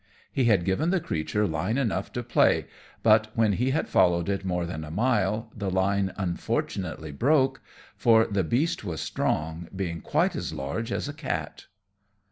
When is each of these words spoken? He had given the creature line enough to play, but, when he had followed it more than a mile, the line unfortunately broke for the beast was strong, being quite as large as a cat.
He 0.31 0.45
had 0.45 0.65
given 0.65 0.89
the 0.89 0.99
creature 0.99 1.45
line 1.45 1.77
enough 1.77 2.11
to 2.13 2.23
play, 2.23 2.65
but, 3.03 3.27
when 3.37 3.51
he 3.53 3.69
had 3.69 3.87
followed 3.87 4.29
it 4.29 4.43
more 4.43 4.65
than 4.65 4.83
a 4.83 4.89
mile, 4.89 5.51
the 5.55 5.69
line 5.69 6.11
unfortunately 6.17 7.11
broke 7.11 7.61
for 7.95 8.25
the 8.25 8.43
beast 8.43 8.83
was 8.83 8.99
strong, 8.99 9.67
being 9.75 10.01
quite 10.01 10.35
as 10.35 10.53
large 10.53 10.91
as 10.91 11.07
a 11.07 11.13
cat. 11.13 11.67